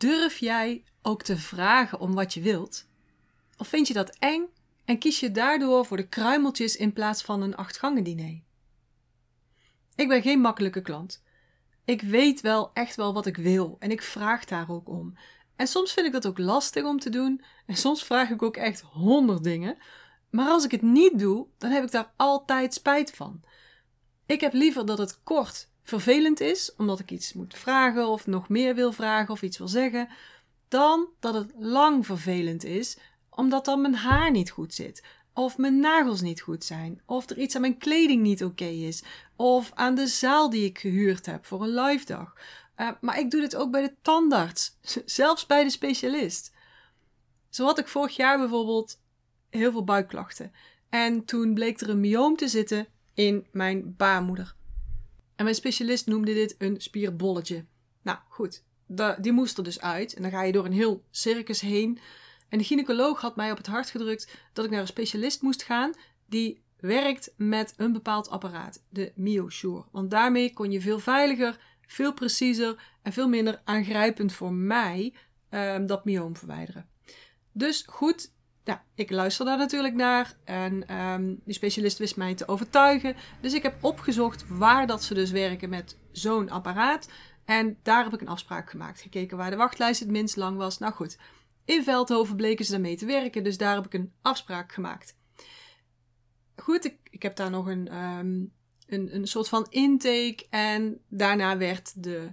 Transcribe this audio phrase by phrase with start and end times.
[0.00, 2.86] Durf jij ook te vragen om wat je wilt?
[3.58, 4.46] Of vind je dat eng
[4.84, 8.42] en kies je daardoor voor de kruimeltjes in plaats van een achtgangen diner?
[9.94, 11.22] Ik ben geen makkelijke klant.
[11.84, 15.16] Ik weet wel echt wel wat ik wil en ik vraag daar ook om.
[15.56, 18.56] En soms vind ik dat ook lastig om te doen en soms vraag ik ook
[18.56, 19.78] echt honderd dingen.
[20.30, 23.42] Maar als ik het niet doe, dan heb ik daar altijd spijt van.
[24.26, 28.48] Ik heb liever dat het kort vervelend is, omdat ik iets moet vragen of nog
[28.48, 30.08] meer wil vragen of iets wil zeggen,
[30.68, 32.98] dan dat het lang vervelend is,
[33.30, 37.38] omdat dan mijn haar niet goed zit, of mijn nagels niet goed zijn, of er
[37.38, 39.02] iets aan mijn kleding niet oké is,
[39.36, 42.34] of aan de zaal die ik gehuurd heb voor een live dag.
[42.76, 46.52] Uh, maar ik doe dit ook bij de tandarts, zelfs bij de specialist.
[47.48, 49.00] Zo had ik vorig jaar bijvoorbeeld
[49.50, 50.52] heel veel buikklachten.
[50.88, 54.54] En toen bleek er een myoom te zitten in mijn baarmoeder.
[55.40, 57.64] En mijn specialist noemde dit een spierbolletje.
[58.02, 58.64] Nou goed,
[59.20, 60.14] die moest er dus uit.
[60.14, 61.98] En dan ga je door een heel circus heen.
[62.48, 65.62] En de gynaecoloog had mij op het hart gedrukt dat ik naar een specialist moest
[65.62, 65.92] gaan
[66.26, 69.84] die werkt met een bepaald apparaat, de MyoSure.
[69.90, 75.14] Want daarmee kon je veel veiliger, veel preciezer en veel minder aangrijpend voor mij
[75.50, 76.88] um, dat myoom verwijderen.
[77.52, 78.32] Dus goed,
[78.64, 83.16] ja, ik luister daar natuurlijk naar en um, die specialist wist mij te overtuigen.
[83.40, 87.08] Dus ik heb opgezocht waar dat ze dus werken met zo'n apparaat.
[87.44, 89.00] En daar heb ik een afspraak gemaakt.
[89.00, 90.78] Gekeken waar de wachtlijst het minst lang was.
[90.78, 91.18] Nou goed,
[91.64, 95.16] in Veldhoven bleken ze daarmee te werken, dus daar heb ik een afspraak gemaakt.
[96.56, 98.52] Goed, ik, ik heb daar nog een, um,
[98.86, 102.32] een, een soort van intake en daarna werd de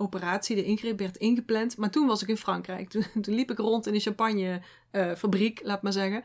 [0.00, 1.76] operatie, de ingreep werd ingepland.
[1.76, 2.88] Maar toen was ik in Frankrijk.
[2.88, 3.04] Toen,
[3.36, 6.24] liep ik rond in de champagnefabriek, uh, laat maar zeggen.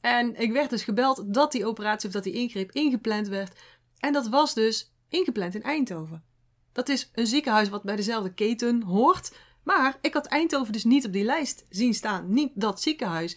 [0.00, 3.58] En ik werd dus gebeld dat die operatie of dat die ingreep ingepland werd.
[3.98, 6.24] En dat was dus ingepland in Eindhoven.
[6.72, 9.36] Dat is een ziekenhuis wat bij dezelfde keten hoort.
[9.62, 12.32] Maar ik had Eindhoven dus niet op die lijst zien staan.
[12.32, 13.36] Niet dat ziekenhuis.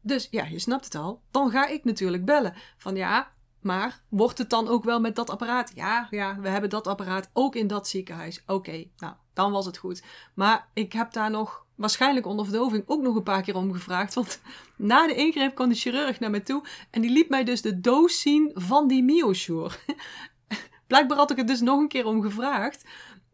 [0.00, 1.22] Dus ja, je snapt het al.
[1.30, 2.54] Dan ga ik natuurlijk bellen.
[2.76, 3.32] Van ja,
[3.66, 5.72] maar wordt het dan ook wel met dat apparaat?
[5.74, 8.42] Ja, ja, we hebben dat apparaat ook in dat ziekenhuis.
[8.46, 10.02] Oké, nou, dan was het goed.
[10.34, 14.14] Maar ik heb daar nog waarschijnlijk onder verdoving ook nog een paar keer om gevraagd.
[14.14, 14.40] Want
[14.76, 17.80] na de ingreep kwam de chirurg naar me toe en die liet mij dus de
[17.80, 19.70] doos zien van die MioSure.
[20.86, 22.84] Blijkbaar had ik het dus nog een keer om gevraagd.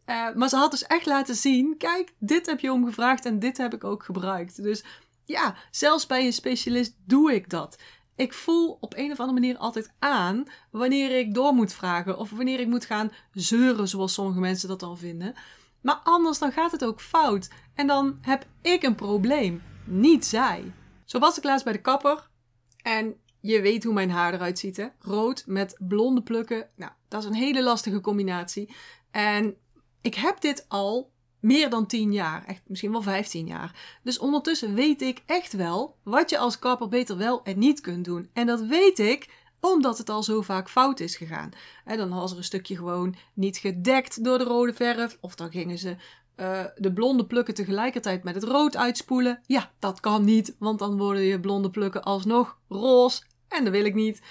[0.06, 3.38] Uh, maar ze had dus echt laten zien: kijk, dit heb je om gevraagd en
[3.38, 4.62] dit heb ik ook gebruikt.
[4.62, 4.84] Dus
[5.24, 7.78] ja, zelfs bij een specialist doe ik dat
[8.22, 12.30] ik voel op een of andere manier altijd aan wanneer ik door moet vragen of
[12.30, 15.34] wanneer ik moet gaan zeuren, zoals sommige mensen dat dan vinden.
[15.80, 20.72] Maar anders dan gaat het ook fout en dan heb ik een probleem, niet zij.
[21.04, 22.28] Zo was ik laatst bij de kapper
[22.82, 24.86] en je weet hoe mijn haar eruit ziet, hè?
[24.98, 26.68] Rood met blonde plukken.
[26.76, 28.74] Nou, dat is een hele lastige combinatie.
[29.10, 29.56] En
[30.00, 31.11] ik heb dit al
[31.42, 33.98] meer dan 10 jaar, echt misschien wel 15 jaar.
[34.02, 38.04] Dus ondertussen weet ik echt wel wat je als kapper beter wel en niet kunt
[38.04, 38.30] doen.
[38.32, 39.28] En dat weet ik
[39.60, 41.50] omdat het al zo vaak fout is gegaan.
[41.84, 45.78] Dan was er een stukje gewoon niet gedekt door de rode verf, of dan gingen
[45.78, 45.96] ze
[46.36, 49.40] uh, de blonde plukken tegelijkertijd met het rood uitspoelen.
[49.46, 53.22] Ja, dat kan niet, want dan worden je blonde plukken alsnog roze.
[53.48, 54.22] En dat wil ik niet.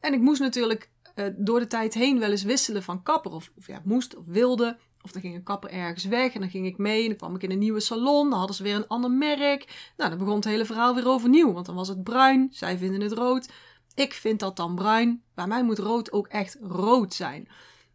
[0.00, 3.32] En ik moest natuurlijk uh, door de tijd heen wel eens wisselen van kapper.
[3.32, 4.78] Of, of ja, moest of wilde.
[5.04, 7.02] Of dan ging een kapper ergens weg en dan ging ik mee.
[7.02, 8.30] En dan kwam ik in een nieuwe salon.
[8.30, 9.92] Dan hadden ze weer een ander merk.
[9.96, 11.52] Nou, dan begon het hele verhaal weer overnieuw.
[11.52, 12.48] Want dan was het bruin.
[12.50, 13.48] Zij vinden het rood.
[13.94, 15.22] Ik vind dat dan bruin.
[15.34, 17.48] Bij mij moet rood ook echt rood zijn.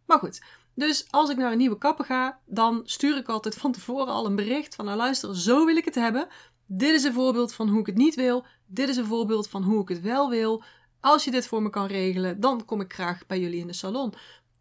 [0.06, 0.40] Maar goed.
[0.74, 4.26] Dus als ik naar een nieuwe kapper ga, dan stuur ik altijd van tevoren al
[4.26, 6.28] een bericht van nou luister, zo wil ik het hebben.
[6.66, 8.44] Dit is een voorbeeld van hoe ik het niet wil.
[8.66, 10.62] Dit is een voorbeeld van hoe ik het wel wil.
[11.00, 13.72] Als je dit voor me kan regelen, dan kom ik graag bij jullie in de
[13.72, 14.12] salon.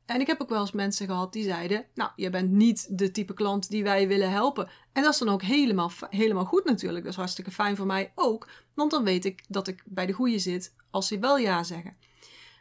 [0.09, 3.11] En ik heb ook wel eens mensen gehad die zeiden: Nou, je bent niet de
[3.11, 4.69] type klant die wij willen helpen.
[4.93, 7.03] En dat is dan ook helemaal, helemaal goed natuurlijk.
[7.03, 8.47] Dat is hartstikke fijn voor mij ook.
[8.73, 11.97] Want dan weet ik dat ik bij de goede zit als ze wel ja zeggen.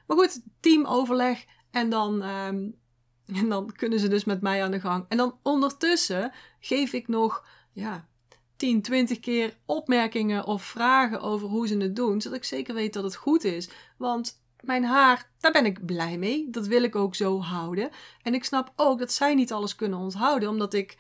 [0.07, 1.45] Maar goed, teamoverleg.
[1.71, 2.75] En dan, um,
[3.41, 5.05] en dan kunnen ze dus met mij aan de gang.
[5.09, 8.09] En dan ondertussen geef ik nog ja,
[8.57, 12.21] 10, 20 keer opmerkingen of vragen over hoe ze het doen.
[12.21, 13.71] Zodat ik zeker weet dat het goed is.
[13.97, 16.51] Want mijn haar, daar ben ik blij mee.
[16.51, 17.91] Dat wil ik ook zo houden.
[18.23, 20.97] En ik snap ook dat zij niet alles kunnen onthouden, omdat ik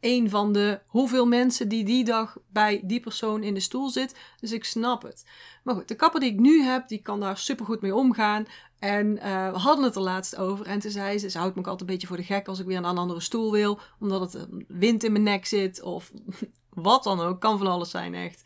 [0.00, 4.16] een van de hoeveel mensen die die dag bij die persoon in de stoel zit.
[4.40, 5.26] Dus ik snap het.
[5.62, 8.46] Maar goed, de kapper die ik nu heb, die kan daar supergoed mee omgaan.
[8.78, 10.66] En uh, we hadden het er laatst over.
[10.66, 12.58] En toen zei ze, ze houdt me ook altijd een beetje voor de gek als
[12.58, 13.78] ik weer aan een andere stoel wil.
[14.00, 16.12] Omdat het eh, wind in mijn nek zit of
[16.68, 17.40] wat dan ook.
[17.40, 18.42] Kan van alles zijn echt.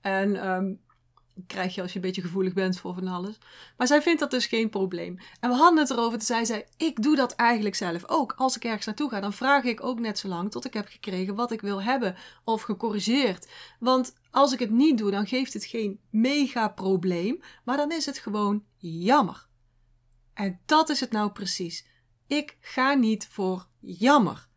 [0.00, 0.80] En um,
[1.46, 3.38] krijg je als je een beetje gevoelig bent voor van alles.
[3.76, 5.18] Maar zij vindt dat dus geen probleem.
[5.40, 8.34] En we hadden het erover, zei zij, ik doe dat eigenlijk zelf ook.
[8.36, 10.86] Als ik ergens naartoe ga, dan vraag ik ook net zo lang tot ik heb
[10.88, 13.48] gekregen wat ik wil hebben of gecorrigeerd.
[13.78, 18.06] Want als ik het niet doe, dan geeft het geen mega probleem, maar dan is
[18.06, 19.46] het gewoon jammer.
[20.34, 21.86] En dat is het nou precies.
[22.26, 24.48] Ik ga niet voor jammer.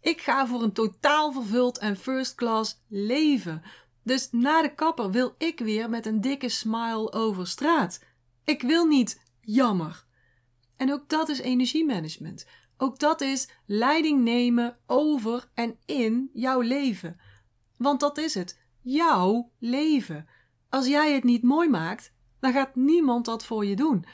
[0.00, 3.62] Ik ga voor een totaal vervuld en first class leven.
[4.02, 8.04] Dus na de kapper wil ik weer met een dikke smile over straat.
[8.44, 10.04] Ik wil niet jammer.
[10.76, 12.46] En ook dat is energiemanagement.
[12.76, 17.20] Ook dat is leiding nemen over en in jouw leven.
[17.76, 18.58] Want dat is het.
[18.80, 20.28] Jouw leven.
[20.68, 24.04] Als jij het niet mooi maakt, dan gaat niemand dat voor je doen.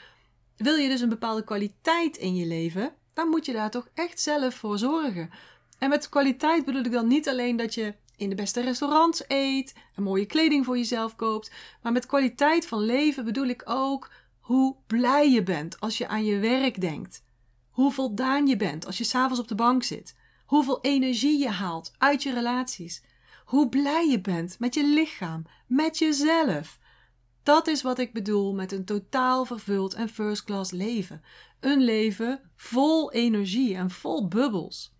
[0.57, 4.19] Wil je dus een bepaalde kwaliteit in je leven, dan moet je daar toch echt
[4.19, 5.29] zelf voor zorgen.
[5.79, 9.75] En met kwaliteit bedoel ik dan niet alleen dat je in de beste restaurants eet
[9.95, 14.75] en mooie kleding voor jezelf koopt, maar met kwaliteit van leven bedoel ik ook hoe
[14.87, 17.25] blij je bent als je aan je werk denkt.
[17.69, 20.15] Hoe voldaan je bent als je s'avonds op de bank zit.
[20.45, 23.03] Hoeveel energie je haalt uit je relaties.
[23.45, 26.79] Hoe blij je bent met je lichaam, met jezelf.
[27.43, 31.21] Dat is wat ik bedoel met een totaal vervuld en first class leven.
[31.59, 34.96] Een leven vol energie en vol bubbels.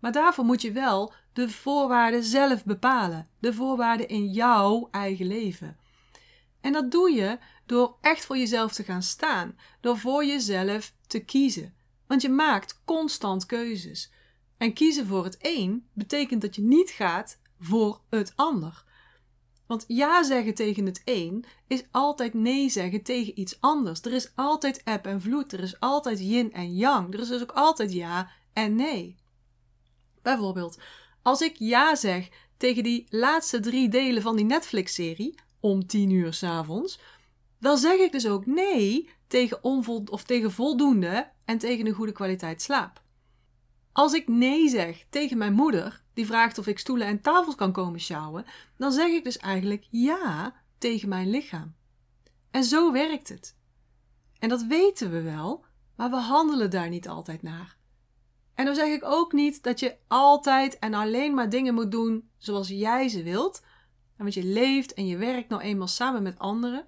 [0.00, 3.28] Maar daarvoor moet je wel de voorwaarden zelf bepalen.
[3.38, 5.76] De voorwaarden in jouw eigen leven.
[6.60, 9.58] En dat doe je door echt voor jezelf te gaan staan.
[9.80, 11.74] Door voor jezelf te kiezen.
[12.06, 14.12] Want je maakt constant keuzes.
[14.56, 18.84] En kiezen voor het een betekent dat je niet gaat voor het ander.
[19.66, 24.00] Want ja zeggen tegen het een is altijd nee zeggen tegen iets anders.
[24.00, 25.52] Er is altijd eb en vloed.
[25.52, 27.14] Er is altijd yin en yang.
[27.14, 29.16] Er is dus ook altijd ja en nee.
[30.22, 30.78] Bijvoorbeeld,
[31.22, 36.32] als ik ja zeg tegen die laatste drie delen van die Netflix-serie om tien uur
[36.32, 37.00] s'avonds,
[37.60, 42.12] dan zeg ik dus ook nee tegen, onvol of tegen voldoende en tegen een goede
[42.12, 43.02] kwaliteit slaap.
[43.92, 47.72] Als ik nee zeg tegen mijn moeder, die vraagt of ik stoelen en tafels kan
[47.72, 48.44] komen sjouwen,
[48.76, 51.74] dan zeg ik dus eigenlijk ja tegen mijn lichaam.
[52.50, 53.56] En zo werkt het.
[54.38, 55.64] En dat weten we wel,
[55.96, 57.77] maar we handelen daar niet altijd naar.
[58.58, 62.30] En dan zeg ik ook niet dat je altijd en alleen maar dingen moet doen
[62.38, 63.64] zoals jij ze wilt.
[64.16, 66.84] Want je leeft en je werkt nou eenmaal samen met anderen.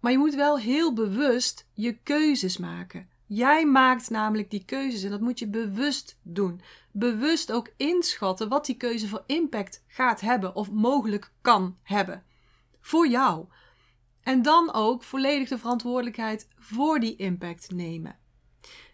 [0.00, 3.08] Maar je moet wel heel bewust je keuzes maken.
[3.26, 6.60] Jij maakt namelijk die keuzes en dat moet je bewust doen.
[6.92, 12.22] Bewust ook inschatten wat die keuze voor impact gaat hebben of mogelijk kan hebben.
[12.80, 13.46] Voor jou.
[14.22, 18.18] En dan ook volledig de verantwoordelijkheid voor die impact nemen.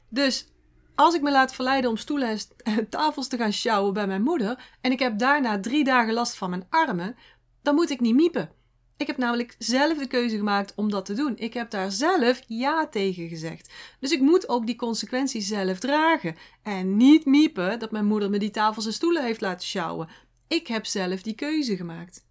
[0.09, 0.49] Dus
[0.99, 4.77] als ik me laat verleiden om stoelen en tafels te gaan sjouwen bij mijn moeder
[4.81, 7.17] en ik heb daarna drie dagen last van mijn armen,
[7.63, 8.51] dan moet ik niet miepen.
[8.97, 11.37] Ik heb namelijk zelf de keuze gemaakt om dat te doen.
[11.37, 13.73] Ik heb daar zelf ja tegen gezegd.
[14.01, 16.37] Dus ik moet ook die consequenties zelf dragen.
[16.63, 20.09] En niet miepen dat mijn moeder me die tafels en stoelen heeft laten sjouwen.
[20.49, 22.27] Ik heb zelf die keuze gemaakt.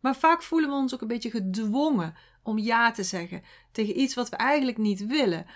[0.00, 3.42] Maar vaak voelen we ons ook een beetje gedwongen om ja te zeggen
[3.72, 5.46] tegen iets wat we eigenlijk niet willen.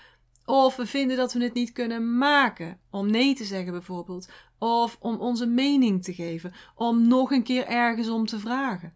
[0.44, 4.29] Of we vinden dat we het niet kunnen maken om nee te zeggen bijvoorbeeld.
[4.58, 6.52] Of om onze mening te geven.
[6.75, 8.94] Om nog een keer ergens om te vragen.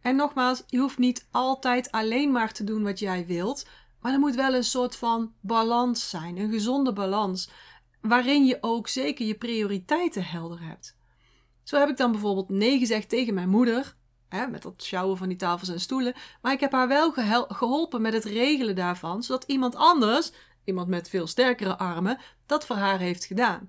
[0.00, 3.66] En nogmaals, je hoeft niet altijd alleen maar te doen wat jij wilt.
[4.00, 6.36] Maar er moet wel een soort van balans zijn.
[6.36, 7.50] Een gezonde balans.
[8.00, 10.96] Waarin je ook zeker je prioriteiten helder hebt.
[11.62, 13.96] Zo heb ik dan bijvoorbeeld nee gezegd tegen mijn moeder.
[14.28, 16.14] Hè, met dat sjouwen van die tafels en stoelen.
[16.42, 17.12] Maar ik heb haar wel
[17.48, 19.22] geholpen met het regelen daarvan.
[19.22, 20.32] Zodat iemand anders
[20.64, 23.68] iemand met veel sterkere armen, dat voor haar heeft gedaan.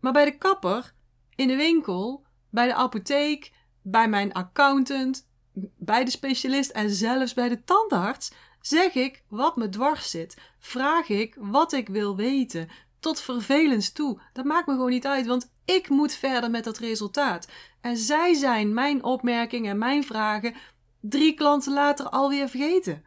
[0.00, 0.92] Maar bij de kapper,
[1.34, 5.28] in de winkel, bij de apotheek, bij mijn accountant,
[5.76, 10.36] bij de specialist en zelfs bij de tandarts zeg ik wat me dwars zit.
[10.58, 12.68] Vraag ik wat ik wil weten.
[13.00, 14.20] Tot vervelens toe.
[14.32, 17.48] Dat maakt me gewoon niet uit, want ik moet verder met dat resultaat.
[17.80, 20.54] En zij zijn mijn opmerkingen en mijn vragen
[21.00, 23.04] drie klanten later alweer vergeten.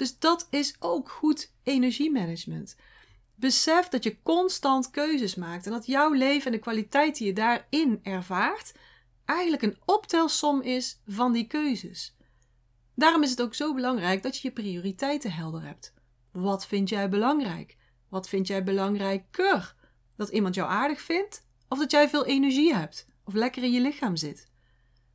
[0.00, 2.76] Dus dat is ook goed energiemanagement.
[3.34, 7.32] Besef dat je constant keuzes maakt en dat jouw leven en de kwaliteit die je
[7.32, 8.72] daarin ervaart
[9.24, 12.16] eigenlijk een optelsom is van die keuzes.
[12.94, 15.94] Daarom is het ook zo belangrijk dat je je prioriteiten helder hebt.
[16.32, 17.76] Wat vind jij belangrijk?
[18.08, 19.74] Wat vind jij belangrijker?
[20.16, 23.80] Dat iemand jou aardig vindt of dat jij veel energie hebt of lekker in je
[23.80, 24.50] lichaam zit?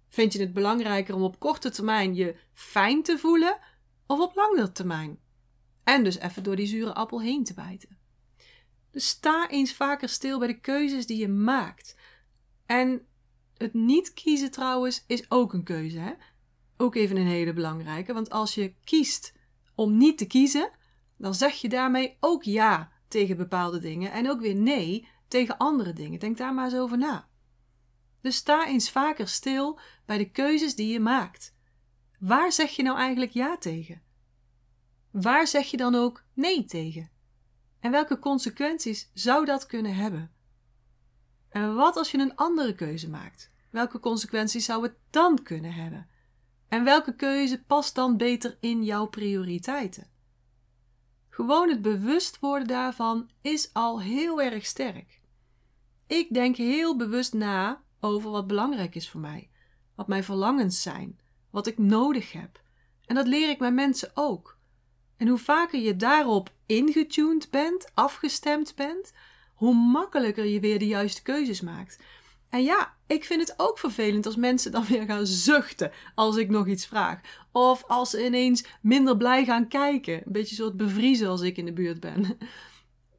[0.09, 3.57] Vind je het belangrijker om op korte termijn je fijn te voelen
[4.07, 5.19] of op langere termijn.
[5.83, 7.97] En dus even door die zure appel heen te bijten.
[8.91, 11.95] Dus sta eens vaker stil bij de keuzes die je maakt.
[12.65, 13.07] En
[13.57, 15.99] het niet kiezen trouwens is ook een keuze.
[15.99, 16.13] Hè?
[16.77, 18.13] ook even een hele belangrijke.
[18.13, 19.33] Want als je kiest
[19.75, 20.71] om niet te kiezen,
[21.17, 25.93] dan zeg je daarmee ook ja tegen bepaalde dingen en ook weer nee tegen andere
[25.93, 26.19] dingen.
[26.19, 27.27] Denk daar maar eens over na.
[28.21, 31.54] Dus sta eens vaker stil bij de keuzes die je maakt.
[32.19, 34.01] Waar zeg je nou eigenlijk ja tegen?
[35.11, 37.09] Waar zeg je dan ook nee tegen?
[37.79, 40.31] En welke consequenties zou dat kunnen hebben?
[41.49, 43.51] En wat als je een andere keuze maakt?
[43.69, 46.09] Welke consequenties zou het dan kunnen hebben?
[46.67, 50.07] En welke keuze past dan beter in jouw prioriteiten?
[51.29, 55.21] Gewoon het bewust worden daarvan is al heel erg sterk.
[56.07, 59.49] Ik denk heel bewust na over wat belangrijk is voor mij,
[59.95, 61.19] wat mijn verlangens zijn,
[61.55, 62.61] wat ik nodig heb.
[63.05, 64.57] En dat leer ik mijn mensen ook.
[65.17, 69.13] En hoe vaker je daarop ingetuned bent, afgestemd bent,
[69.53, 71.99] hoe makkelijker je weer de juiste keuzes maakt.
[72.49, 76.49] En ja, ik vind het ook vervelend als mensen dan weer gaan zuchten als ik
[76.49, 77.19] nog iets vraag.
[77.51, 80.13] Of als ze ineens minder blij gaan kijken.
[80.13, 82.25] Een beetje soort bevriezen als ik in de buurt ben.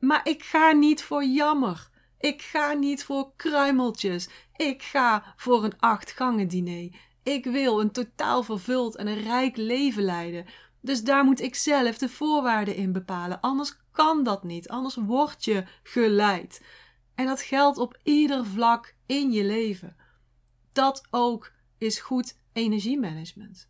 [0.00, 1.88] Maar ik ga niet voor jammer.
[2.18, 4.28] Ik ga niet voor kruimeltjes.
[4.56, 6.90] Ik ga voor een acht gangen diner.
[7.26, 10.46] Ik wil een totaal vervuld en een rijk leven leiden.
[10.80, 13.40] Dus daar moet ik zelf de voorwaarden in bepalen.
[13.40, 14.68] Anders kan dat niet.
[14.68, 16.64] Anders word je geleid.
[17.14, 19.96] En dat geldt op ieder vlak in je leven.
[20.72, 23.68] Dat ook is goed energiemanagement.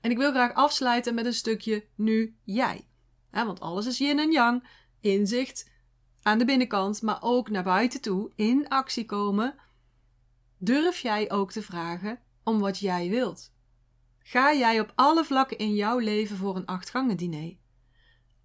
[0.00, 2.88] En ik wil graag afsluiten met een stukje nu jij.
[3.30, 4.68] want alles is yin en yang,
[5.00, 5.70] inzicht
[6.22, 9.54] aan de binnenkant, maar ook naar buiten toe, in actie komen.
[10.58, 13.52] Durf jij ook te vragen om wat jij wilt?
[14.18, 17.56] Ga jij op alle vlakken in jouw leven voor een achtgangen diner?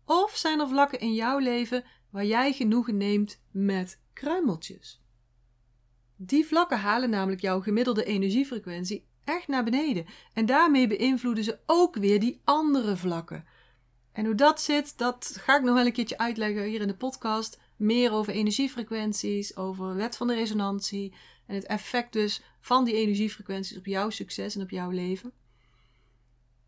[0.06, 5.04] Of zijn er vlakken in jouw leven waar jij genoegen neemt met kruimeltjes?
[6.16, 10.06] Die vlakken halen namelijk jouw gemiddelde energiefrequentie echt naar beneden.
[10.34, 13.46] En daarmee beïnvloeden ze ook weer die andere vlakken.
[14.12, 16.96] En hoe dat zit, dat ga ik nog wel een keertje uitleggen hier in de
[16.96, 17.60] podcast.
[17.76, 21.14] Meer over energiefrequenties, over wet van de resonantie
[21.50, 25.32] en het effect dus van die energiefrequenties op jouw succes en op jouw leven.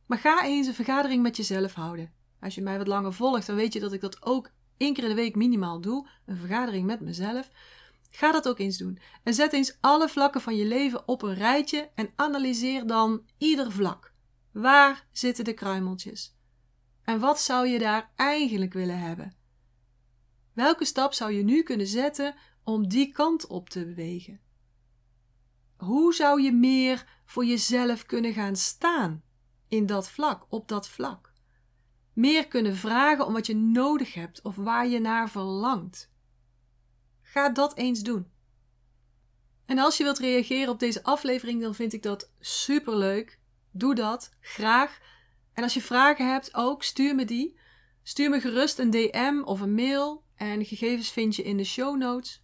[0.05, 2.13] Maar ga eens een vergadering met jezelf houden.
[2.39, 5.03] Als je mij wat langer volgt, dan weet je dat ik dat ook één keer
[5.03, 6.07] in de week minimaal doe.
[6.25, 7.50] Een vergadering met mezelf.
[8.09, 9.00] Ga dat ook eens doen.
[9.23, 13.71] En zet eens alle vlakken van je leven op een rijtje en analyseer dan ieder
[13.71, 14.13] vlak.
[14.51, 16.35] Waar zitten de kruimeltjes?
[17.03, 19.35] En wat zou je daar eigenlijk willen hebben?
[20.53, 24.39] Welke stap zou je nu kunnen zetten om die kant op te bewegen?
[25.81, 29.23] Hoe zou je meer voor jezelf kunnen gaan staan
[29.67, 31.33] in dat vlak, op dat vlak?
[32.13, 36.11] Meer kunnen vragen om wat je nodig hebt of waar je naar verlangt.
[37.21, 38.27] Ga dat eens doen.
[39.65, 43.39] En als je wilt reageren op deze aflevering, dan vind ik dat super leuk.
[43.71, 45.00] Doe dat graag.
[45.53, 47.59] En als je vragen hebt, ook stuur me die.
[48.03, 50.23] Stuur me gerust een DM of een mail.
[50.35, 52.43] En gegevens vind je in de show notes.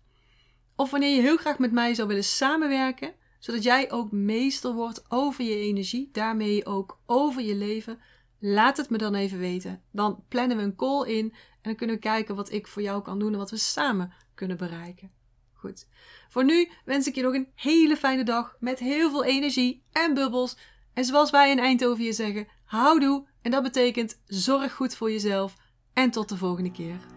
[0.75, 5.05] Of wanneer je heel graag met mij zou willen samenwerken, zodat jij ook meester wordt
[5.09, 7.99] over je energie, daarmee ook over je leven,
[8.39, 9.81] laat het me dan even weten.
[9.91, 13.01] Dan plannen we een call in en dan kunnen we kijken wat ik voor jou
[13.01, 15.11] kan doen en wat we samen kunnen bereiken.
[15.53, 15.87] Goed.
[16.29, 20.13] Voor nu wens ik je nog een hele fijne dag met heel veel energie en
[20.13, 20.57] bubbels.
[20.93, 23.27] En zoals wij in Eindhoven hier zeggen, houdoe.
[23.41, 25.55] En dat betekent zorg goed voor jezelf.
[25.93, 27.16] En tot de volgende keer.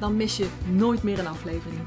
[0.00, 1.80] Dan mis je nooit meer een aflevering.